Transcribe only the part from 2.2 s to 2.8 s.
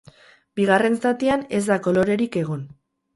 egon.